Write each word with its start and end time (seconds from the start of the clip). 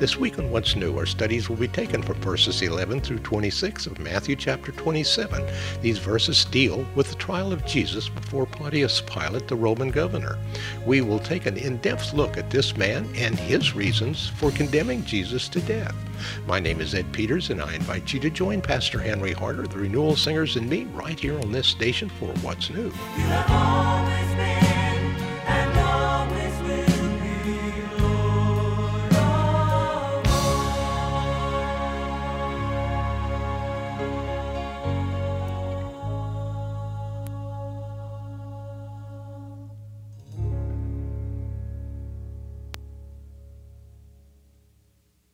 This 0.00 0.16
week 0.16 0.38
on 0.38 0.50
What's 0.50 0.76
New, 0.76 0.96
our 0.96 1.04
studies 1.04 1.50
will 1.50 1.56
be 1.56 1.68
taken 1.68 2.02
from 2.02 2.14
verses 2.22 2.62
11 2.62 3.02
through 3.02 3.18
26 3.18 3.84
of 3.84 3.98
Matthew 3.98 4.34
chapter 4.34 4.72
27. 4.72 5.46
These 5.82 5.98
verses 5.98 6.46
deal 6.46 6.86
with 6.94 7.10
the 7.10 7.16
trial 7.16 7.52
of 7.52 7.66
Jesus 7.66 8.08
before 8.08 8.46
Pontius 8.46 9.02
Pilate, 9.02 9.46
the 9.46 9.56
Roman 9.56 9.90
governor. 9.90 10.38
We 10.86 11.02
will 11.02 11.18
take 11.18 11.44
an 11.44 11.58
in-depth 11.58 12.14
look 12.14 12.38
at 12.38 12.48
this 12.48 12.78
man 12.78 13.06
and 13.14 13.38
his 13.38 13.74
reasons 13.74 14.26
for 14.26 14.50
condemning 14.52 15.04
Jesus 15.04 15.50
to 15.50 15.60
death. 15.60 15.94
My 16.46 16.60
name 16.60 16.80
is 16.80 16.94
Ed 16.94 17.12
Peters, 17.12 17.50
and 17.50 17.60
I 17.60 17.74
invite 17.74 18.14
you 18.14 18.20
to 18.20 18.30
join 18.30 18.62
Pastor 18.62 19.00
Henry 19.00 19.32
Harder, 19.32 19.66
the 19.66 19.80
Renewal 19.80 20.16
Singers, 20.16 20.56
and 20.56 20.66
me 20.66 20.84
right 20.94 21.20
here 21.20 21.38
on 21.38 21.52
this 21.52 21.66
station 21.66 22.08
for 22.08 22.28
What's 22.40 22.70
New. 22.70 22.90